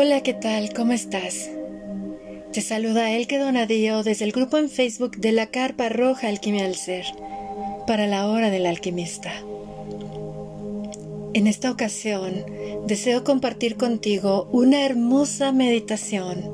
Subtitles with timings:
[0.00, 0.72] Hola, ¿qué tal?
[0.74, 1.50] ¿Cómo estás?
[2.52, 6.76] Te saluda Elke Donadío desde el grupo en Facebook de la Carpa Roja Alquimia al
[6.76, 7.04] Ser
[7.84, 9.32] para la hora del alquimista.
[11.34, 12.46] En esta ocasión
[12.86, 16.44] deseo compartir contigo una hermosa meditación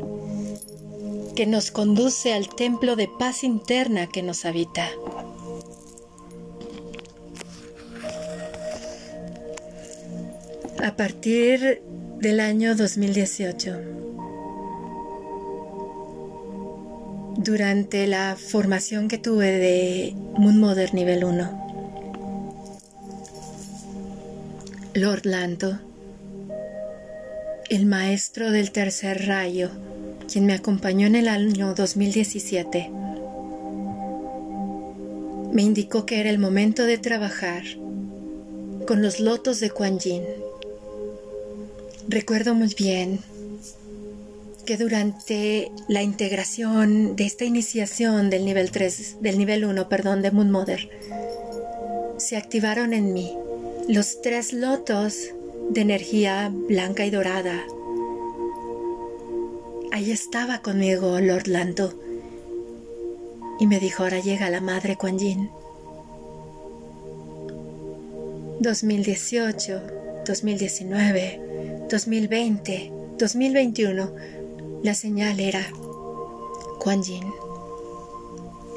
[1.36, 4.88] que nos conduce al templo de paz interna que nos habita.
[10.82, 11.82] A partir
[12.20, 13.80] del año 2018.
[17.36, 21.64] Durante la formación que tuve de Moon Modern nivel 1.
[24.94, 25.80] Lord Lando,
[27.68, 29.70] el maestro del tercer rayo,
[30.30, 32.90] quien me acompañó en el año 2017,
[35.52, 37.62] me indicó que era el momento de trabajar
[38.86, 40.22] con los lotos de Kuan Yin
[42.08, 43.20] Recuerdo muy bien
[44.66, 50.30] que durante la integración de esta iniciación del nivel 3, del nivel 1, perdón, de
[50.30, 50.88] Moon Mother,
[52.18, 53.36] se activaron en mí
[53.88, 55.16] los tres lotos
[55.70, 57.64] de energía blanca y dorada.
[59.92, 61.94] Ahí estaba conmigo Lord Lando
[63.58, 65.50] y me dijo, ahora llega la madre Kuan Yin.
[68.60, 69.82] 2018,
[70.26, 71.43] 2019,
[71.94, 74.10] 2020, 2021,
[74.82, 75.64] la señal era
[76.80, 77.22] Kuan Yin,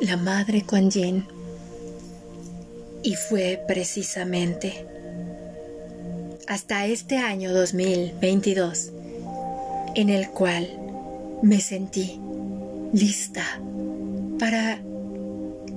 [0.01, 1.25] la madre Kuan Yin.
[3.01, 4.85] Y fue precisamente
[6.47, 8.91] hasta este año 2022
[9.95, 10.69] en el cual
[11.41, 12.19] me sentí
[12.93, 13.59] lista
[14.37, 14.79] para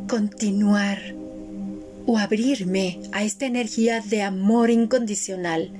[0.06, 0.98] continuar
[2.04, 5.79] o abrirme a esta energía de amor incondicional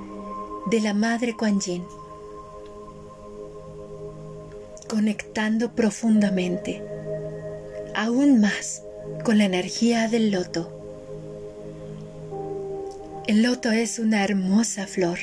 [0.66, 1.84] de la Madre Kuan Yin,
[4.88, 6.82] conectando profundamente,
[7.94, 8.82] aún más,
[9.24, 10.70] con la energía del loto.
[13.26, 15.18] El loto es una hermosa flor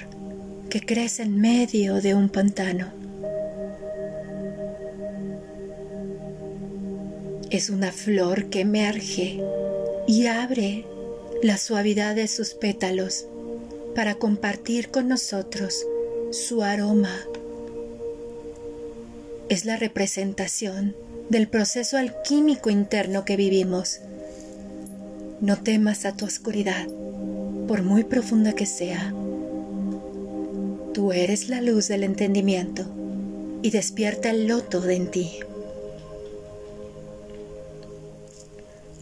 [0.69, 2.87] que crece en medio de un pantano.
[7.49, 9.41] Es una flor que emerge
[10.07, 10.85] y abre
[11.43, 13.27] la suavidad de sus pétalos
[13.97, 15.83] para compartir con nosotros
[16.29, 17.19] su aroma.
[19.49, 20.95] Es la representación
[21.29, 24.01] del proceso alquímico interno que vivimos.
[25.41, 26.85] No temas a tu oscuridad,
[27.67, 29.15] por muy profunda que sea.
[30.93, 32.85] Tú eres la luz del entendimiento
[33.63, 35.39] y despierta el loto de en ti.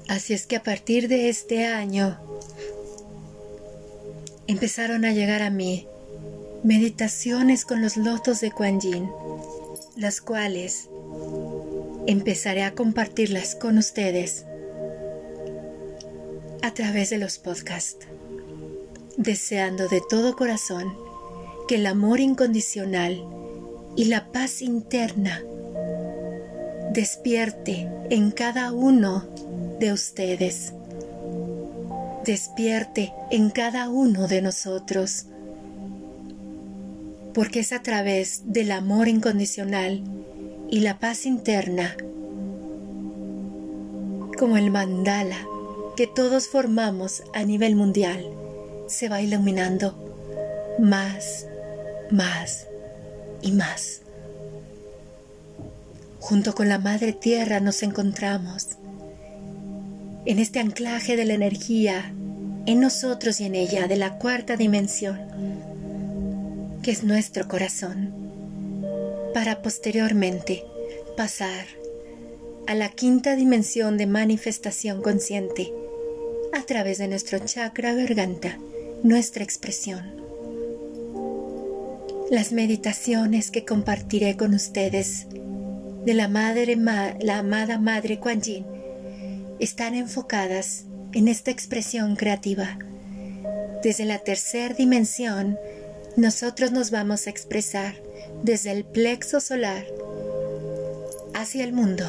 [0.07, 2.17] Así es que a partir de este año
[4.47, 5.87] empezaron a llegar a mí
[6.63, 9.09] meditaciones con los lotos de Kuan Yin,
[9.95, 10.89] las cuales
[12.07, 14.45] empezaré a compartirlas con ustedes
[16.61, 18.07] a través de los podcasts,
[19.17, 20.95] deseando de todo corazón
[21.67, 23.23] que el amor incondicional
[23.95, 25.43] y la paz interna
[26.91, 29.25] despierte en cada uno
[29.79, 30.73] de ustedes
[32.25, 35.27] despierte en cada uno de nosotros,
[37.33, 40.03] porque es a través del amor incondicional
[40.69, 41.95] y la paz interna,
[44.37, 45.37] como el mandala
[45.95, 48.25] que todos formamos a nivel mundial,
[48.87, 49.95] se va iluminando
[50.79, 51.45] más,
[52.09, 52.65] más
[53.41, 54.01] y más.
[56.19, 58.77] Junto con la Madre Tierra nos encontramos
[60.25, 62.13] en este anclaje de la energía
[62.65, 65.19] en nosotros y en ella de la cuarta dimensión,
[66.81, 68.11] que es nuestro corazón,
[69.33, 70.63] para posteriormente
[71.15, 71.65] pasar
[72.67, 75.71] a la quinta dimensión de manifestación consciente
[76.53, 78.57] a través de nuestro chakra garganta,
[79.03, 80.03] nuestra expresión.
[82.31, 85.27] Las meditaciones que compartiré con ustedes
[86.05, 88.74] de la madre la amada madre Kuan Yin
[89.59, 92.77] están enfocadas en esta expresión creativa.
[93.83, 95.57] Desde la tercera dimensión,
[96.17, 97.95] nosotros nos vamos a expresar
[98.43, 99.85] desde el plexo solar
[101.33, 102.05] hacia el mundo.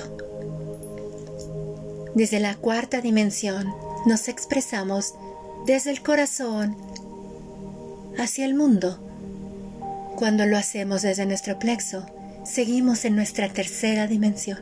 [2.15, 3.75] Desde la cuarta dimensión,
[4.07, 5.15] nos expresamos
[5.67, 6.77] desde el corazón
[8.19, 9.03] hacia el mundo.
[10.17, 12.07] Cuando lo hacemos desde nuestro plexo,
[12.45, 14.59] seguimos en nuestra tercera dimensión.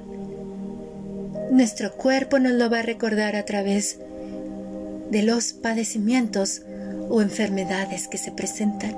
[1.55, 3.99] Nuestro cuerpo nos lo va a recordar a través
[5.13, 6.63] de los padecimientos
[7.09, 8.97] o enfermedades que se presentan.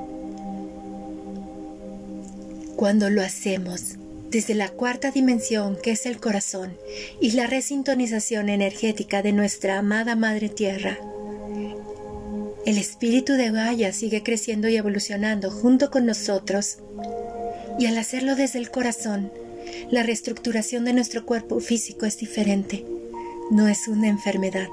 [2.75, 3.97] Cuando lo hacemos
[4.31, 6.79] desde la cuarta dimensión que es el corazón
[7.21, 10.97] y la resintonización energética de nuestra amada Madre Tierra,
[12.65, 16.79] el espíritu de Gaia sigue creciendo y evolucionando junto con nosotros.
[17.79, 19.31] Y al hacerlo desde el corazón,
[19.91, 22.85] la reestructuración de nuestro cuerpo físico es diferente.
[23.51, 24.69] No es una enfermedad,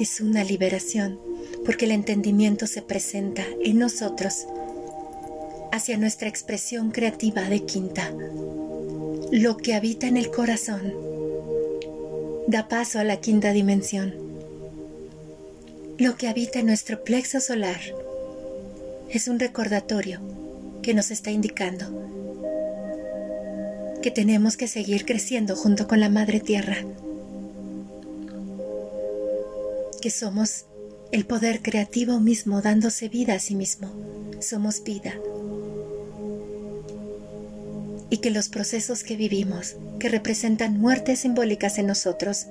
[0.00, 1.18] es una liberación,
[1.64, 4.46] porque el entendimiento se presenta en nosotros
[5.72, 8.12] hacia nuestra expresión creativa de quinta.
[9.32, 10.94] Lo que habita en el corazón
[12.46, 14.24] da paso a la quinta dimensión
[15.98, 17.80] lo que habita en nuestro plexo solar
[19.10, 20.20] es un recordatorio
[20.82, 21.86] que nos está indicando
[24.04, 26.76] que tenemos que seguir creciendo junto con la Madre Tierra,
[30.02, 30.66] que somos
[31.10, 33.90] el poder creativo mismo dándose vida a sí mismo,
[34.40, 35.14] somos vida,
[38.10, 42.44] y que los procesos que vivimos, que representan muertes simbólicas en nosotros,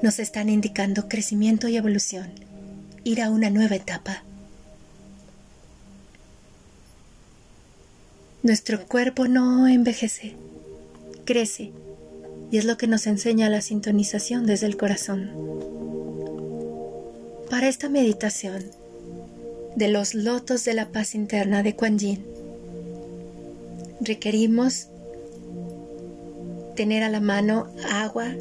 [0.00, 2.30] nos están indicando crecimiento y evolución
[3.02, 4.22] ir a una nueva etapa.
[8.44, 10.36] Nuestro cuerpo no envejece,
[11.24, 11.72] crece,
[12.50, 15.30] y es lo que nos enseña la sintonización desde el corazón.
[17.50, 18.64] Para esta meditación
[19.76, 22.24] de los lotos de la paz interna de Kuan Yin,
[24.00, 24.88] requerimos
[26.76, 28.34] tener a la mano agua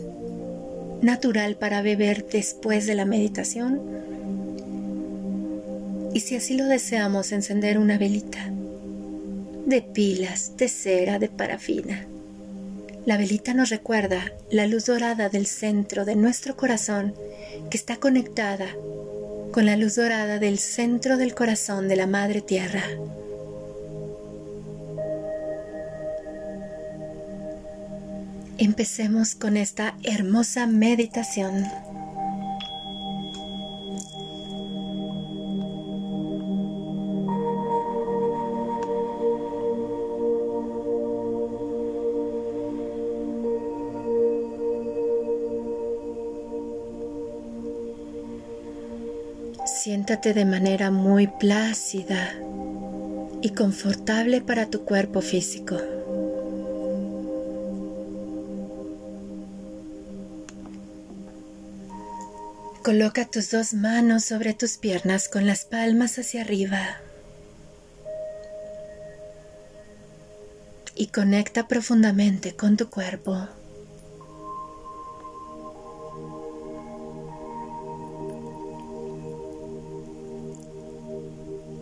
[1.02, 3.82] natural para beber después de la meditación
[6.14, 8.52] y si así lo deseamos encender una velita
[9.66, 12.08] de pilas, de cera, de parafina.
[13.06, 17.14] La velita nos recuerda la luz dorada del centro de nuestro corazón
[17.70, 18.68] que está conectada
[19.52, 22.84] con la luz dorada del centro del corazón de la Madre Tierra.
[28.58, 31.66] Empecemos con esta hermosa meditación.
[50.06, 52.34] Siéntate de manera muy plácida
[53.42, 55.78] y confortable para tu cuerpo físico.
[62.84, 66.98] Coloca tus dos manos sobre tus piernas con las palmas hacia arriba.
[70.96, 73.48] Y conecta profundamente con tu cuerpo.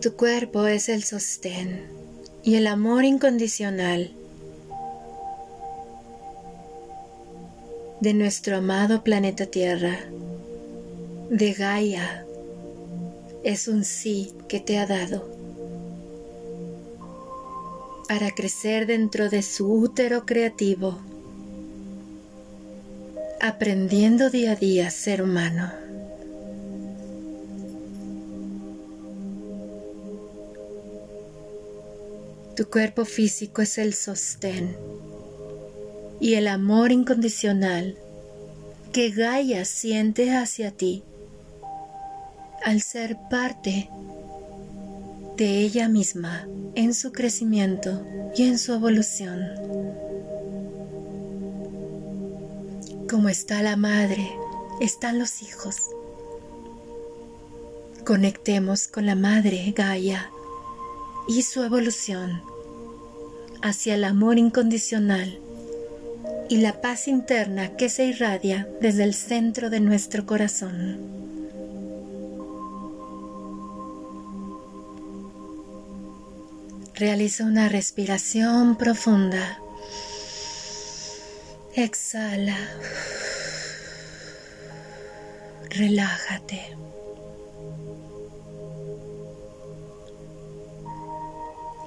[0.02, 1.86] Tu cuerpo es el sostén
[2.42, 4.10] y el amor incondicional
[8.00, 10.00] de nuestro amado planeta Tierra,
[11.30, 12.26] de Gaia.
[13.44, 15.24] Es un sí que te ha dado
[18.08, 20.98] para crecer dentro de su útero creativo,
[23.40, 25.81] aprendiendo día a día ser humano.
[32.56, 34.76] Tu cuerpo físico es el sostén
[36.20, 37.96] y el amor incondicional
[38.92, 41.02] que Gaia siente hacia ti
[42.62, 43.88] al ser parte
[45.38, 48.04] de ella misma en su crecimiento
[48.36, 49.40] y en su evolución.
[53.08, 54.30] Como está la madre,
[54.82, 55.76] están los hijos.
[58.04, 60.30] Conectemos con la madre Gaia
[61.28, 62.42] y su evolución
[63.62, 65.38] hacia el amor incondicional
[66.48, 70.98] y la paz interna que se irradia desde el centro de nuestro corazón.
[76.94, 79.58] Realiza una respiración profunda.
[81.74, 82.58] Exhala.
[85.70, 86.81] Relájate.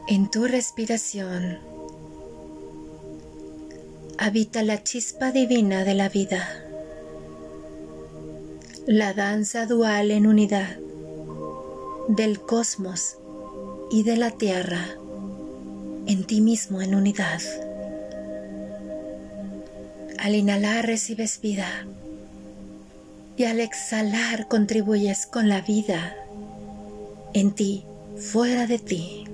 [0.08, 1.58] En tu respiración
[4.20, 6.48] habita la chispa divina de la vida,
[8.86, 10.78] la danza dual en unidad
[12.08, 13.18] del cosmos
[13.90, 14.86] y de la tierra
[16.06, 17.42] en ti mismo en unidad.
[20.20, 21.88] Al inhalar recibes vida
[23.38, 26.16] y al exhalar contribuyes con la vida
[27.34, 27.86] en ti,
[28.18, 29.25] fuera de ti.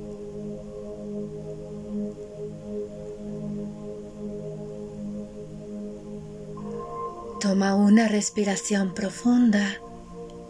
[7.52, 9.68] Toma una respiración profunda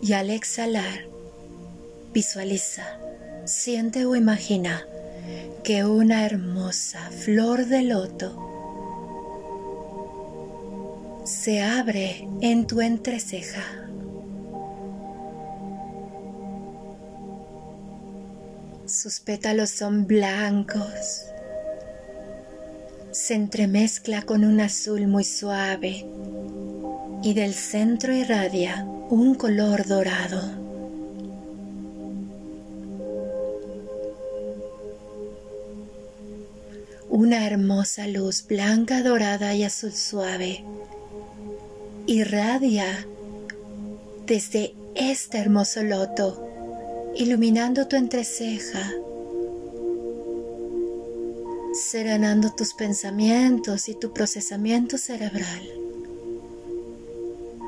[0.03, 1.07] y al exhalar,
[2.13, 2.85] visualiza,
[3.43, 4.85] siente o imagina
[5.63, 8.37] que una hermosa flor de loto
[11.25, 13.63] se abre en tu entreceja.
[18.85, 21.23] Sus pétalos son blancos.
[23.09, 26.05] Se entremezcla con un azul muy suave
[27.23, 30.41] y del centro irradia un color dorado.
[37.09, 40.63] Una hermosa luz blanca, dorada y azul suave
[42.07, 43.07] irradia
[44.25, 46.47] desde este hermoso loto,
[47.15, 48.91] iluminando tu entreceja,
[51.73, 55.80] serenando tus pensamientos y tu procesamiento cerebral,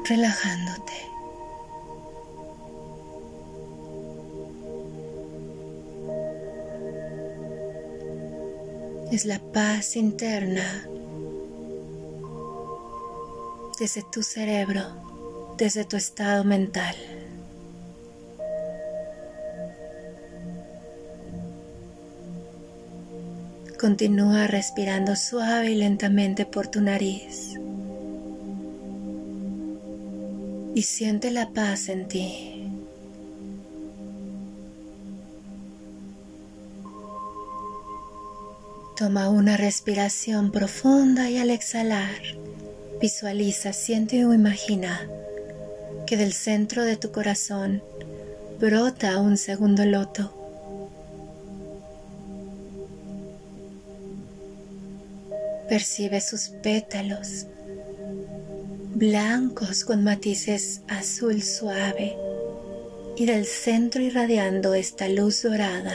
[0.05, 0.93] relajándote.
[9.12, 10.88] Es la paz interna
[13.79, 14.81] desde tu cerebro,
[15.57, 16.95] desde tu estado mental.
[23.79, 27.52] Continúa respirando suave y lentamente por tu nariz.
[30.75, 32.68] Y siente la paz en ti.
[38.98, 42.22] Toma una respiración profunda y al exhalar
[43.03, 45.10] Visualiza, siente o imagina
[46.08, 47.84] que del centro de tu corazón
[48.62, 50.34] brota un segundo loto.
[55.68, 57.48] Percibe sus pétalos
[59.03, 62.15] blancos con matices azul suave
[63.17, 65.93] y del centro irradiando esta luz dorada.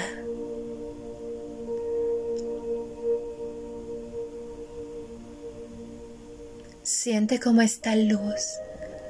[6.82, 8.42] Siente como esta luz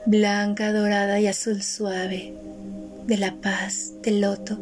[0.07, 2.35] blanca, dorada y azul suave
[3.05, 4.59] de la paz del loto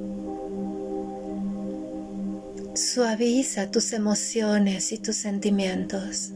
[2.75, 6.33] suaviza tus emociones y tus sentimientos.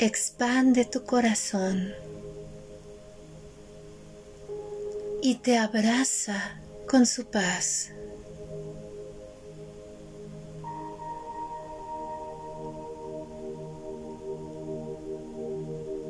[0.00, 1.92] Expande tu corazón
[5.22, 7.90] y te abraza con su paz.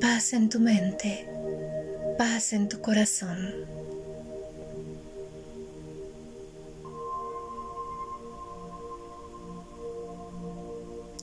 [0.01, 1.27] paz en tu mente,
[2.19, 3.78] paz en tu corazón.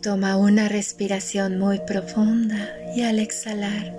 [0.06, 3.92] Toma una respiración muy profunda y al exhalar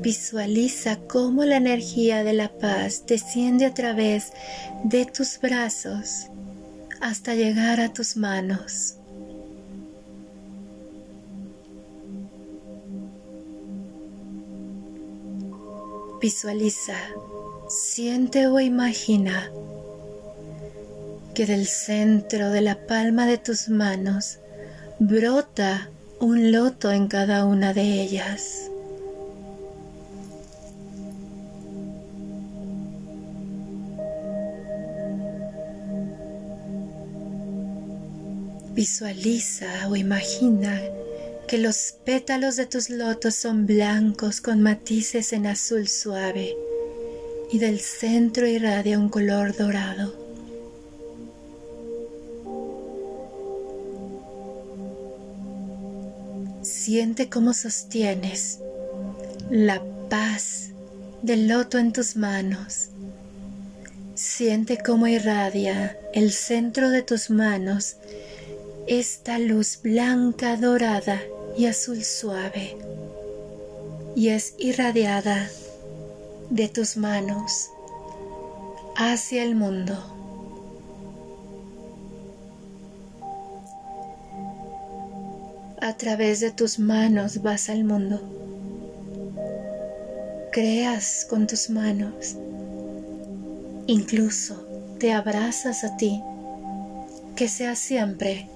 [0.00, 4.30] visualiza cómo la energía de la paz desciende a través
[4.84, 6.26] de tus brazos
[7.00, 8.94] hasta llegar a tus manos.
[16.22, 16.94] Visualiza,
[17.68, 19.50] siente o imagina
[21.34, 24.38] que del centro de la palma de tus manos
[24.98, 25.88] brota
[26.20, 28.70] un loto en cada una de ellas.
[38.74, 40.80] Visualiza o imagina
[41.46, 46.56] que los pétalos de tus lotos son blancos con matices en azul suave
[47.52, 50.23] y del centro irradia un color dorado.
[56.84, 58.58] Siente cómo sostienes
[59.48, 60.72] la paz
[61.22, 62.90] del loto en tus manos.
[64.14, 67.96] Siente cómo irradia el centro de tus manos
[68.86, 71.22] esta luz blanca dorada
[71.56, 72.76] y azul suave
[74.14, 75.48] y es irradiada
[76.50, 77.70] de tus manos
[78.94, 80.13] hacia el mundo.
[85.94, 88.20] A través de tus manos vas al mundo.
[90.50, 92.34] Creas con tus manos.
[93.86, 94.56] Incluso
[94.98, 96.20] te abrazas a ti.
[97.36, 98.48] Que sea siempre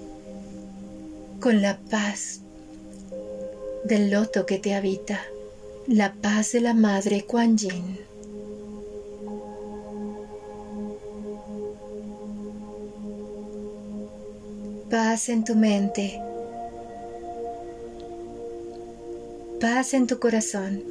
[1.39, 2.41] con la paz
[3.85, 5.21] del loto que te habita,
[5.87, 8.01] la paz de la Madre Kuan Yin.
[14.91, 16.28] Paz en tu mente.
[19.61, 20.85] Paz en tu corazón,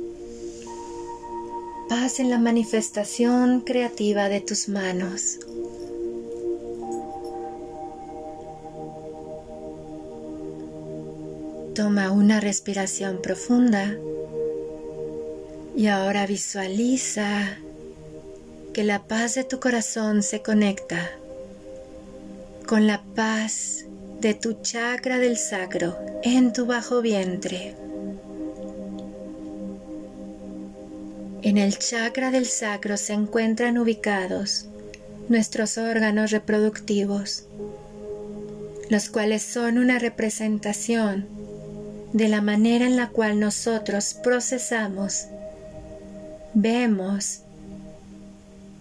[1.88, 5.40] paz en la manifestación creativa de tus manos.
[11.76, 13.96] Toma una respiración profunda
[15.78, 17.60] y ahora visualiza
[18.74, 21.10] que la paz de tu corazón se conecta
[22.66, 23.86] con la paz
[24.20, 27.87] de tu chakra del sacro en tu bajo vientre.
[31.44, 34.66] En el chakra del sacro se encuentran ubicados
[35.30, 37.44] nuestros órganos reproductivos,
[38.90, 41.28] los cuales son una representación
[42.14, 45.28] de la manera en la cual nosotros procesamos,
[46.56, 47.42] vemos,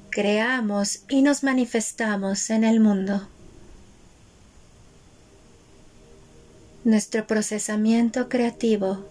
[0.08, 3.28] creamos y nos manifestamos en el mundo.
[6.84, 9.04] Nuestro procesamiento creativo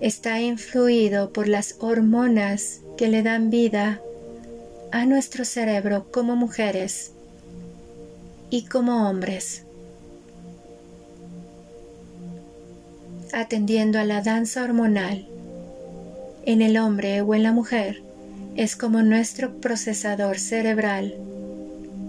[0.00, 4.00] está influido por las hormonas que le dan vida
[4.92, 7.12] a nuestro cerebro como mujeres
[8.50, 9.64] y como hombres.
[13.32, 15.26] Atendiendo a la danza hormonal
[16.46, 18.02] en el hombre o en la mujer
[18.56, 21.14] es como nuestro procesador cerebral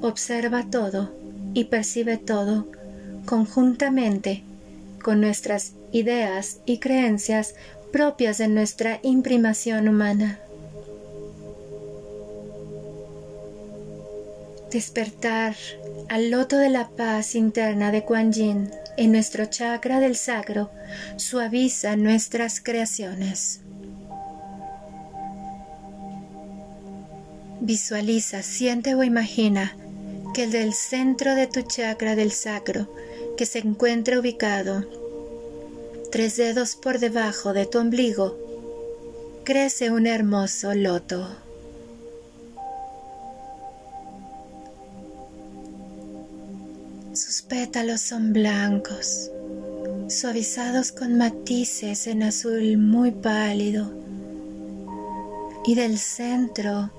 [0.02, 1.12] observa todo
[1.54, 2.68] y percibe todo
[3.26, 4.44] conjuntamente
[5.04, 7.56] con nuestras ideas y creencias
[7.92, 10.40] propias de nuestra imprimación humana.
[14.72, 15.56] Despertar
[16.10, 20.70] al loto de la paz interna de Kuan Yin en nuestro chakra del sacro
[21.18, 23.62] suaviza nuestras creaciones.
[27.62, 29.76] Visualiza, siente o imagina
[30.34, 32.88] que el del centro de tu chakra del sacro
[33.38, 35.09] que se encuentra ubicado
[36.12, 38.38] tres dedos por debajo de tu ombligo,
[39.44, 41.28] crece un hermoso loto.
[47.14, 49.30] Sus pétalos son blancos,
[50.08, 53.92] suavizados con matices en azul muy pálido.
[55.66, 56.92] Y del centro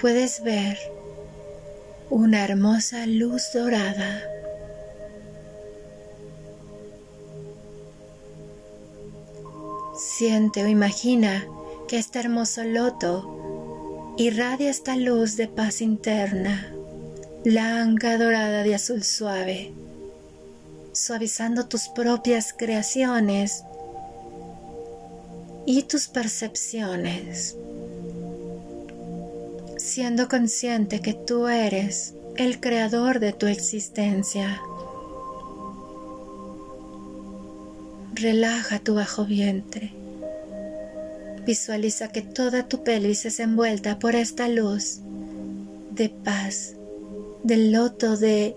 [0.00, 0.76] puedes ver
[2.10, 4.35] una hermosa luz dorada.
[10.16, 11.44] Siente o imagina
[11.88, 16.72] que este hermoso loto irradia esta luz de paz interna,
[17.44, 19.74] blanca, dorada, de azul suave,
[20.92, 23.62] suavizando tus propias creaciones
[25.66, 27.54] y tus percepciones,
[29.76, 34.62] siendo consciente que tú eres el creador de tu existencia.
[38.14, 39.95] Relaja tu bajo vientre.
[41.46, 44.98] Visualiza que toda tu pelvis es envuelta por esta luz
[45.92, 46.74] de paz,
[47.44, 48.56] del loto de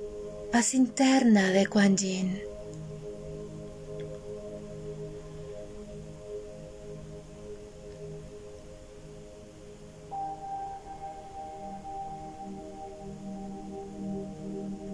[0.51, 2.39] paz interna de Kuan Yin.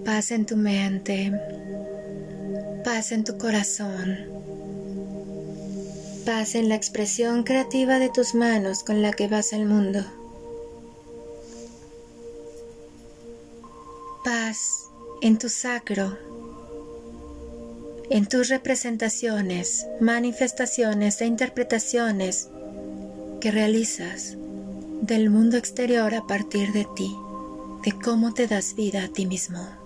[0.04, 1.32] Paz en tu mente,
[2.84, 4.55] paz en tu corazón
[6.26, 10.04] paz en la expresión creativa de tus manos con la que vas al mundo.
[14.24, 14.90] Paz
[15.22, 16.18] en tu sacro,
[18.10, 22.50] en tus representaciones, manifestaciones e interpretaciones
[23.40, 24.36] que realizas
[25.02, 27.16] del mundo exterior a partir de ti,
[27.84, 29.85] de cómo te das vida a ti mismo.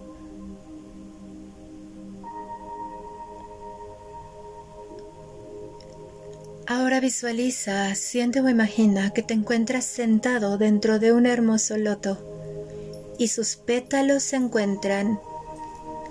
[6.70, 13.30] Ahora visualiza, siente o imagina que te encuentras sentado dentro de un hermoso loto y
[13.30, 15.20] sus pétalos se encuentran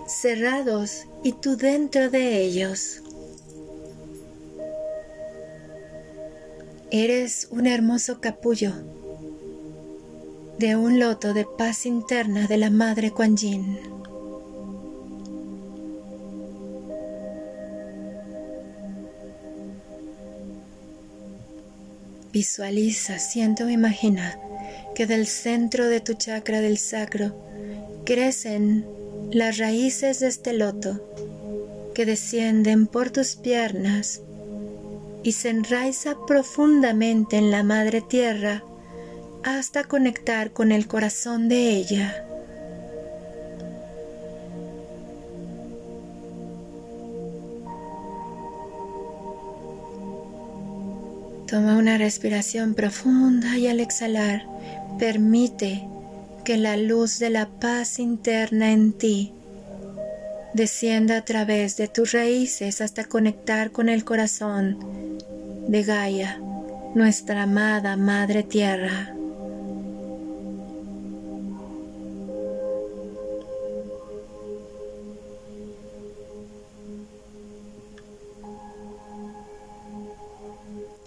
[0.08, 3.02] cerrados y tú dentro de ellos.
[6.90, 8.72] Eres un hermoso capullo
[10.58, 13.97] de un loto de paz interna de la Madre Kuan Yin.
[22.38, 24.38] Visualiza, siente o imagina
[24.94, 27.34] que del centro de tu chakra del sacro
[28.04, 28.86] crecen
[29.32, 31.00] las raíces de este loto
[31.96, 34.20] que descienden por tus piernas
[35.24, 38.62] y se enraiza profundamente en la madre tierra
[39.42, 42.27] hasta conectar con el corazón de ella.
[51.58, 54.46] Toma una respiración profunda y al exhalar,
[54.96, 55.88] permite
[56.44, 59.32] que la luz de la paz interna en ti
[60.54, 64.78] descienda a través de tus raíces hasta conectar con el corazón
[65.66, 66.40] de Gaia,
[66.94, 69.17] nuestra amada Madre Tierra.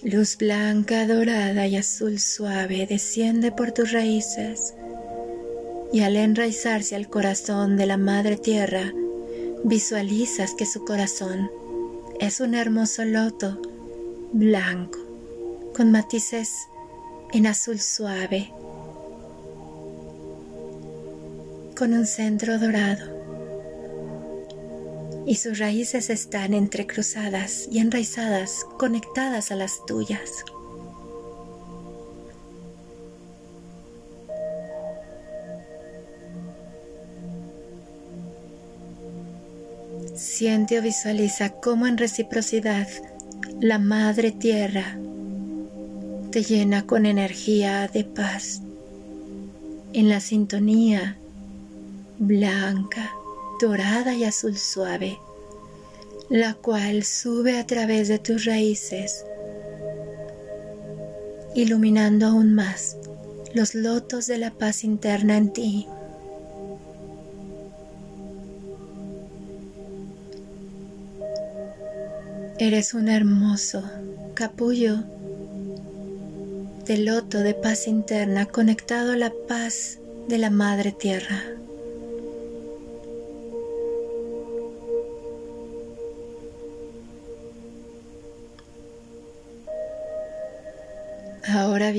[0.04, 4.74] Luz blanca, dorada y azul suave desciende por tus raíces
[5.94, 8.92] y al enraizarse al corazón de la Madre Tierra,
[9.64, 11.52] visualizas que su corazón
[12.20, 13.62] es un hermoso loto
[14.34, 14.98] blanco
[15.76, 16.68] con matices
[17.32, 18.52] en azul suave,
[21.78, 23.11] con un centro dorado.
[25.32, 30.44] Y sus raíces están entrecruzadas y enraizadas, conectadas a las tuyas.
[40.18, 42.90] Siente o visualiza cómo en reciprocidad
[43.62, 44.98] la Madre Tierra
[46.32, 48.62] te llena con energía de paz
[49.94, 51.16] en la sintonía
[52.20, 53.12] blanca,
[53.62, 55.20] dorada y azul suave,
[56.30, 59.24] la cual sube a través de tus raíces,
[61.54, 62.98] iluminando aún más
[63.54, 65.88] los lotos de la paz interna en ti.
[72.58, 73.84] Eres un hermoso
[74.34, 75.04] capullo
[76.86, 81.61] de loto de paz interna conectado a la paz de la Madre Tierra.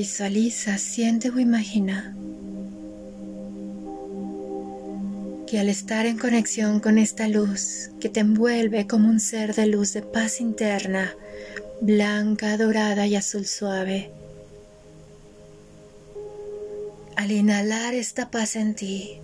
[0.03, 2.13] Visualiza, siente o imagina
[5.47, 9.65] que al estar en conexión con esta luz que te envuelve como un ser de
[9.65, 11.15] luz de paz interna,
[11.79, 14.11] blanca, dorada y azul suave,
[17.15, 19.21] al inhalar esta paz en ti,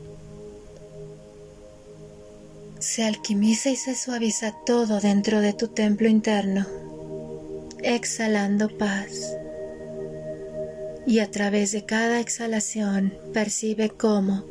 [2.79, 6.65] se alquimiza y se suaviza todo dentro de tu templo interno,
[7.83, 9.35] exhalando paz.
[11.05, 14.45] Y a través de cada exhalación percibe cómo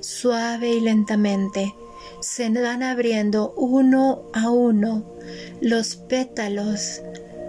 [0.00, 1.74] suave y lentamente
[2.20, 5.04] se van abriendo uno a uno
[5.60, 7.00] los pétalos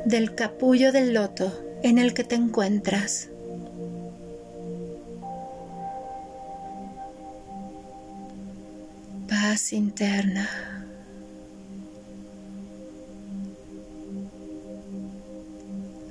[0.06, 1.52] del capullo del loto
[1.84, 3.30] en el que te encuentras.
[9.28, 10.50] Paz interna.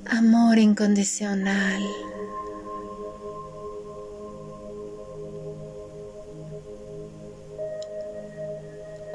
[0.05, 1.81] Amor incondicional.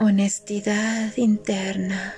[0.09, 2.15] Honestidad interna.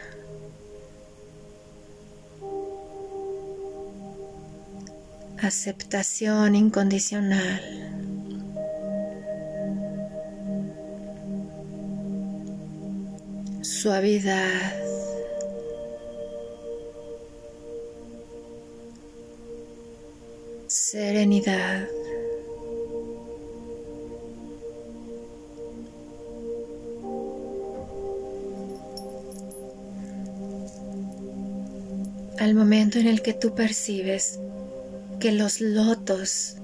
[5.42, 7.60] Aceptación incondicional.
[13.62, 14.72] Suavidad.
[20.68, 21.99] Serenidad.
[32.40, 34.38] Al momento en el que tú percibes
[35.20, 36.56] que los lotos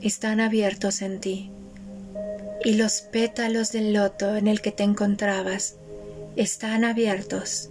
[0.00, 1.52] están abiertos en ti
[2.64, 5.76] y los pétalos del loto en el que te encontrabas
[6.34, 7.70] están abiertos.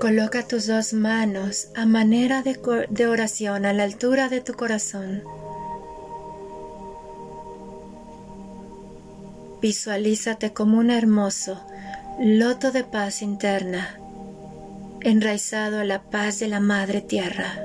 [0.00, 5.22] Coloca tus dos manos a manera de, oración a la altura de tu corazón.
[9.60, 11.62] Visualízate como un hermoso
[12.18, 14.01] loto de paz interna
[15.04, 17.60] enraizado a la paz de la Madre Tierra.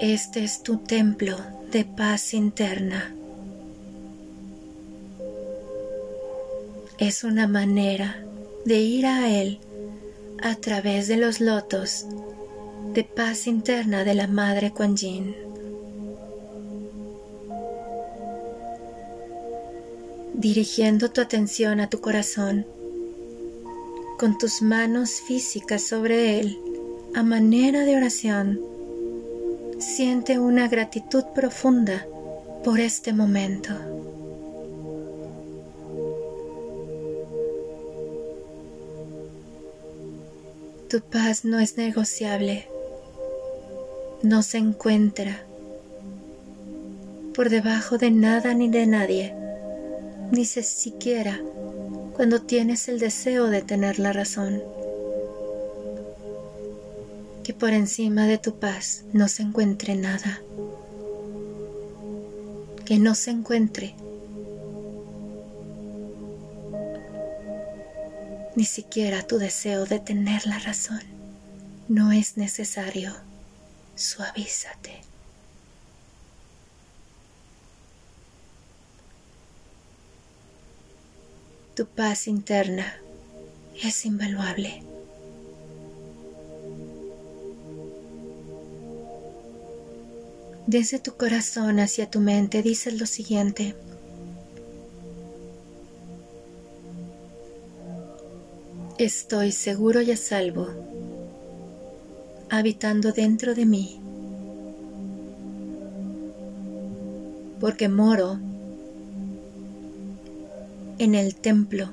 [0.00, 1.36] Este es tu templo
[1.70, 3.14] de paz interna.
[6.98, 8.24] Es una manera
[8.64, 9.60] de ir a Él
[10.42, 12.06] a través de los lotos
[12.92, 15.43] de paz interna de la Madre Kuan Yin.
[20.34, 22.66] Dirigiendo tu atención a tu corazón,
[24.18, 26.58] con tus manos físicas sobre él,
[27.14, 28.60] a manera de oración.
[29.78, 32.06] Siente una gratitud profunda
[32.62, 33.72] por este momento.
[40.94, 42.68] tu paz no es negociable,
[44.22, 45.42] no se encuentra
[47.34, 49.34] por debajo de nada ni de nadie,
[50.34, 51.40] ni siquiera
[52.16, 54.62] cuando tienes el deseo de tener la razón.
[57.44, 60.40] Que por encima de tu paz no se encuentre nada.
[62.84, 63.94] Que no se encuentre
[68.56, 71.02] ni siquiera tu deseo de tener la razón.
[71.88, 73.12] No es necesario.
[73.96, 75.13] Suavízate.
[81.74, 82.86] Tu paz interna
[83.82, 84.84] es invaluable.
[90.68, 93.74] Desde tu corazón hacia tu mente dices lo siguiente.
[98.96, 100.68] Estoy seguro y a salvo,
[102.50, 104.00] habitando dentro de mí,
[107.58, 108.38] porque moro
[110.98, 111.90] en el templo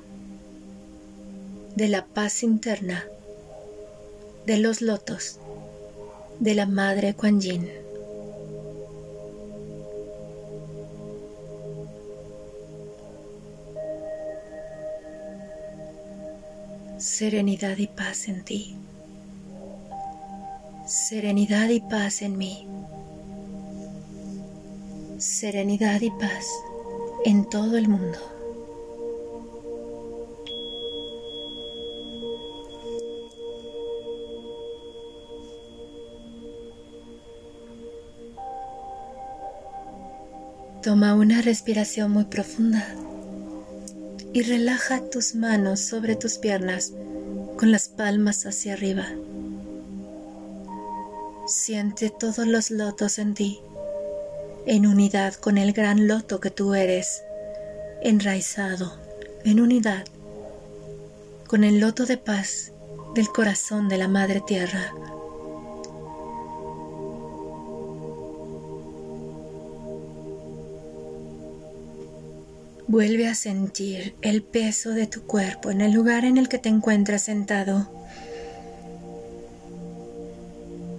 [1.76, 3.06] de la paz interna
[4.46, 5.40] de los lotos
[6.40, 7.70] de la Madre Kuan Yin.
[16.98, 18.76] Serenidad y paz en ti.
[20.86, 22.68] Serenidad y paz en mí.
[25.18, 26.46] Serenidad y paz
[27.26, 28.41] en todo el mundo.
[40.84, 42.88] Toma una respiración muy profunda
[44.34, 46.92] y relaja tus manos sobre tus piernas
[47.56, 49.06] con las palmas hacia arriba.
[51.46, 53.60] Siente todos los lotos en ti,
[54.66, 57.22] en unidad con el gran loto que tú eres,
[58.02, 58.98] enraizado,
[59.46, 60.06] en unidad
[61.46, 62.72] con el loto de paz
[63.14, 64.94] del corazón de la Madre Tierra.
[72.92, 76.68] Vuelve a sentir el peso de tu cuerpo en el lugar en el que te
[76.68, 77.90] encuentras sentado.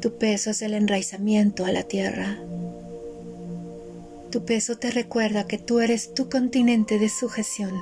[0.01, 2.39] Tu peso es el enraizamiento a la tierra.
[4.31, 7.79] Tu peso te recuerda que tú eres tu continente de sujeción.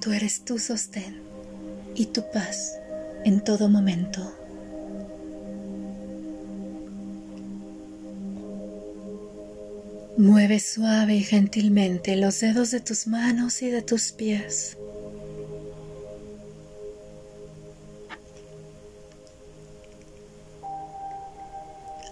[0.00, 1.22] Tú eres tu sostén
[1.94, 2.74] y tu paz
[3.24, 4.41] en todo momento.
[10.18, 14.76] Mueve suave y gentilmente los dedos de tus manos y de tus pies.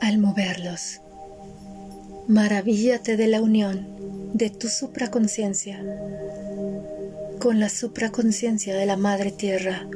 [0.00, 1.00] Al moverlos,
[2.26, 3.86] maravíllate de la unión
[4.32, 5.84] de tu supraconciencia
[7.38, 9.86] con la supraconciencia de la Madre Tierra.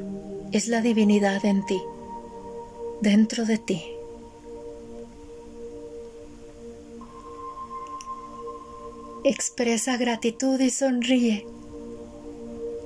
[0.52, 1.80] Es la divinidad en ti,
[3.00, 3.93] dentro de ti.
[9.24, 11.46] Expresa gratitud y sonríe.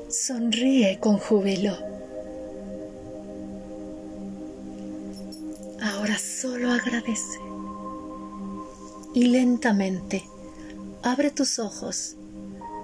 [0.09, 1.77] Sonríe con júbilo.
[5.83, 7.41] Ahora solo agradece.
[9.15, 10.23] Y lentamente
[11.03, 12.15] abre tus ojos,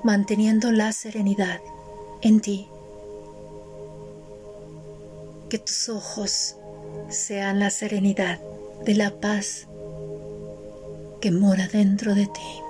[0.03, 1.61] manteniendo la serenidad
[2.23, 2.67] en ti.
[5.49, 6.57] Que tus ojos
[7.09, 8.41] sean la serenidad
[8.85, 9.69] de la paz
[11.21, 12.64] que mora dentro de ti.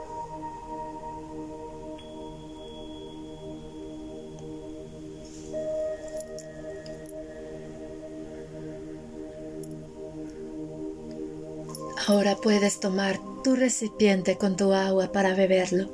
[12.07, 15.89] Ahora puedes tomar tu recipiente con tu agua para beberlo,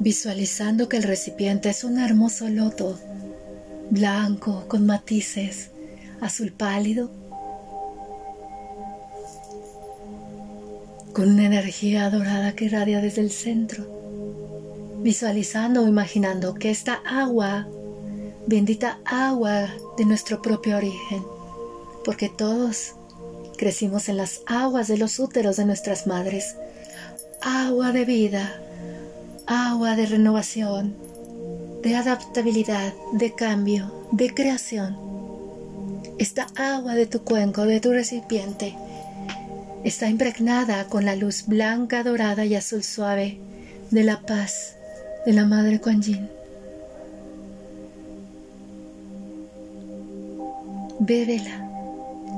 [0.00, 2.98] visualizando que el recipiente es un hermoso loto,
[3.90, 5.72] blanco con matices,
[6.22, 7.10] azul pálido,
[11.12, 13.84] con una energía dorada que irradia desde el centro,
[15.02, 17.68] visualizando o imaginando que esta agua,
[18.46, 19.68] bendita agua
[19.98, 21.22] de nuestro propio origen,
[22.06, 22.94] porque todos
[23.56, 26.56] Crecimos en las aguas de los úteros de nuestras madres.
[27.40, 28.60] Agua de vida,
[29.46, 30.94] agua de renovación,
[31.82, 34.98] de adaptabilidad, de cambio, de creación.
[36.18, 38.76] Esta agua de tu cuenco, de tu recipiente,
[39.84, 43.38] está impregnada con la luz blanca, dorada y azul suave
[43.90, 44.76] de la paz
[45.24, 46.28] de la Madre Kuan Yin.
[50.98, 51.65] Bébela.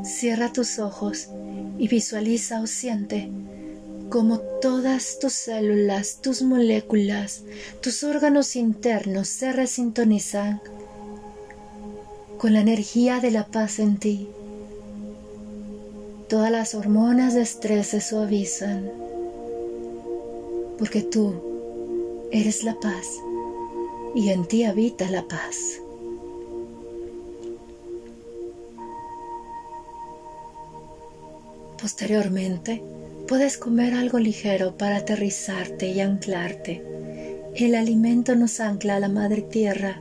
[0.05, 1.29] Cierra tus ojos
[1.79, 3.31] y visualiza o siente
[4.09, 7.43] como todas tus células, tus moléculas,
[7.83, 10.63] tus órganos internos se resintonizan
[12.39, 14.29] con la energía de la paz en ti.
[16.29, 18.91] Todas las hormonas de estrés se suavizan
[20.79, 23.07] porque tú eres la paz
[24.15, 25.81] y en ti habita la paz.
[31.81, 32.83] Posteriormente,
[33.29, 36.83] puedes comer algo ligero para aterrizarte y anclarte.
[37.55, 40.01] El alimento nos ancla a la madre tierra,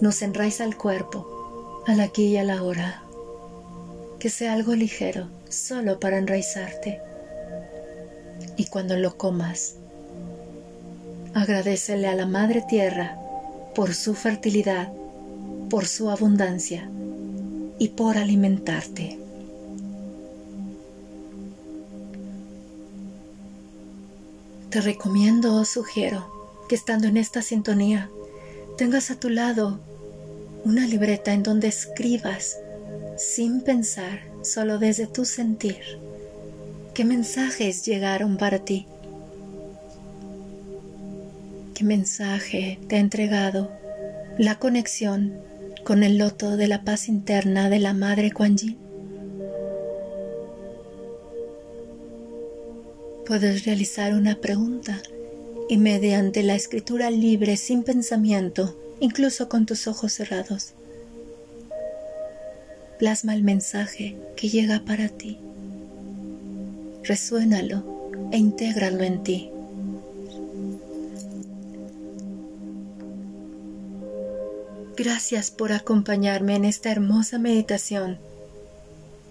[0.00, 3.02] nos enraiza al cuerpo, al aquí y a la hora.
[4.20, 7.00] Que sea algo ligero, solo para enraizarte.
[8.56, 9.74] Y cuando lo comas,
[11.34, 13.18] agradecele a la madre tierra
[13.74, 14.92] por su fertilidad,
[15.68, 16.88] por su abundancia
[17.78, 19.25] y por alimentarte.
[24.70, 26.26] Te recomiendo o sugiero
[26.68, 28.10] que estando en esta sintonía
[28.76, 29.80] tengas a tu lado
[30.64, 32.58] una libreta en donde escribas
[33.16, 35.80] sin pensar, solo desde tu sentir,
[36.92, 38.86] qué mensajes llegaron para ti,
[41.74, 43.70] qué mensaje te ha entregado
[44.38, 45.34] la conexión
[45.84, 48.85] con el loto de la paz interna de la Madre Kuan Yin.
[53.26, 55.02] Puedes realizar una pregunta
[55.68, 60.74] y mediante la escritura libre sin pensamiento, incluso con tus ojos cerrados,
[63.00, 65.38] plasma el mensaje que llega para ti.
[67.02, 67.82] Resuénalo
[68.30, 69.50] e intégralo en ti.
[74.96, 78.18] Gracias por acompañarme en esta hermosa meditación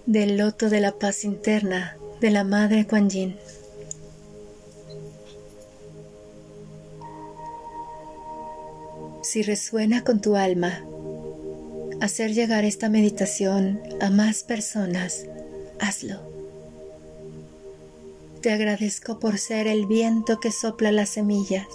[0.05, 3.35] del loto de la paz interna de la Madre Kuan Yin.
[9.35, 10.85] Si resuena con tu alma,
[11.99, 15.25] hacer llegar esta meditación a más personas,
[15.77, 16.21] hazlo.
[18.39, 21.67] Te agradezco por ser el viento que sopla las semillas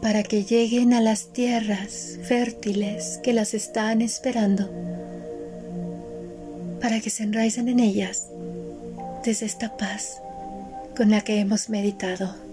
[0.00, 4.70] para que lleguen a las tierras fértiles que las están esperando,
[6.80, 8.28] para que se enraicen en ellas
[9.24, 10.22] desde esta paz
[10.96, 12.49] con la que hemos meditado.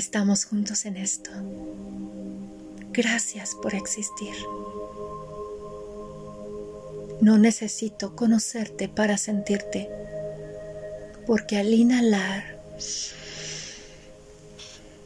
[0.00, 1.30] Estamos juntos en esto.
[2.90, 4.32] Gracias por existir.
[7.20, 9.90] No necesito conocerte para sentirte,
[11.26, 12.58] porque al inhalar,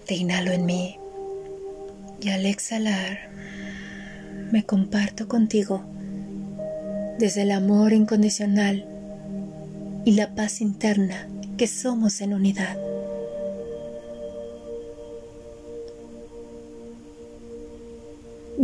[0.07, 0.97] te inhalo en mí
[2.21, 3.31] y al exhalar,
[4.53, 5.85] me comparto contigo
[7.19, 8.87] desde el amor incondicional
[10.05, 11.29] y la paz interna
[11.59, 12.84] que somos en unidad.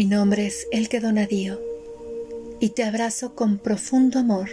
[0.01, 1.61] Mi nombre es Elke Donadío
[2.59, 4.49] y te abrazo con profundo amor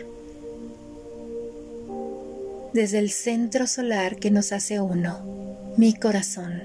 [2.73, 6.63] desde el centro solar que nos hace uno, mi corazón.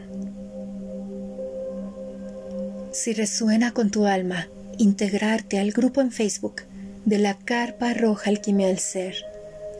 [2.91, 6.63] Si resuena con tu alma, integrarte al grupo en Facebook
[7.05, 9.15] de la Carpa Roja Alquimia del Ser.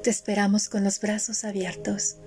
[0.05, 2.19] Te esperamos con los brazos abiertos.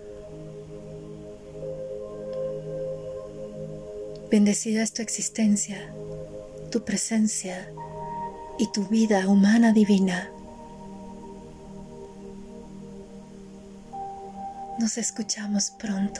[4.29, 5.95] Bendecida es tu existencia
[6.75, 7.71] tu presencia
[8.59, 10.29] y tu vida humana divina.
[14.77, 16.19] Nos escuchamos pronto.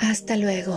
[0.00, 0.76] Hasta luego.